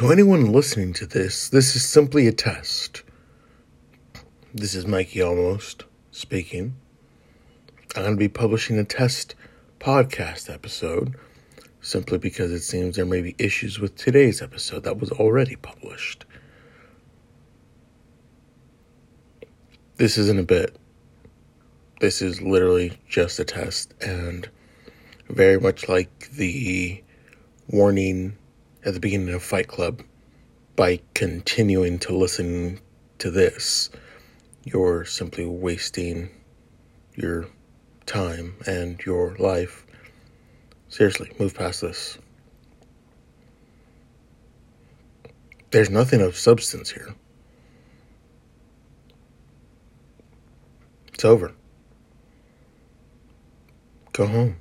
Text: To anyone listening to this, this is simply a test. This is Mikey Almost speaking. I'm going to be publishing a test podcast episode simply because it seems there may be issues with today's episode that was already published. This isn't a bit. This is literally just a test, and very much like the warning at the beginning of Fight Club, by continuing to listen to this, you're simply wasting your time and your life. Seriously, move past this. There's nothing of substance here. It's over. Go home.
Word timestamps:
To 0.00 0.10
anyone 0.10 0.50
listening 0.50 0.94
to 0.94 1.04
this, 1.04 1.50
this 1.50 1.76
is 1.76 1.86
simply 1.86 2.26
a 2.26 2.32
test. 2.32 3.02
This 4.54 4.74
is 4.74 4.86
Mikey 4.86 5.20
Almost 5.20 5.84
speaking. 6.10 6.74
I'm 7.94 8.04
going 8.04 8.14
to 8.14 8.18
be 8.18 8.26
publishing 8.26 8.78
a 8.78 8.84
test 8.84 9.34
podcast 9.78 10.48
episode 10.48 11.16
simply 11.82 12.16
because 12.16 12.50
it 12.50 12.62
seems 12.62 12.96
there 12.96 13.04
may 13.04 13.20
be 13.20 13.34
issues 13.36 13.78
with 13.78 13.94
today's 13.94 14.40
episode 14.40 14.84
that 14.84 14.98
was 14.98 15.10
already 15.10 15.56
published. 15.56 16.24
This 19.96 20.16
isn't 20.16 20.40
a 20.40 20.44
bit. 20.44 20.74
This 22.00 22.22
is 22.22 22.40
literally 22.40 22.98
just 23.06 23.38
a 23.38 23.44
test, 23.44 23.92
and 24.00 24.48
very 25.28 25.60
much 25.60 25.90
like 25.90 26.30
the 26.30 27.04
warning 27.68 28.38
at 28.84 28.94
the 28.94 29.00
beginning 29.00 29.34
of 29.34 29.42
Fight 29.42 29.68
Club, 29.68 30.02
by 30.76 31.00
continuing 31.14 31.98
to 32.00 32.16
listen 32.16 32.80
to 33.18 33.30
this, 33.30 33.90
you're 34.64 35.04
simply 35.04 35.44
wasting 35.44 36.30
your 37.14 37.46
time 38.06 38.54
and 38.66 38.98
your 39.04 39.36
life. 39.38 39.84
Seriously, 40.88 41.30
move 41.38 41.54
past 41.54 41.82
this. 41.82 42.18
There's 45.70 45.90
nothing 45.90 46.20
of 46.20 46.36
substance 46.36 46.90
here. 46.90 47.14
It's 51.12 51.24
over. 51.24 51.52
Go 54.12 54.26
home. 54.26 54.56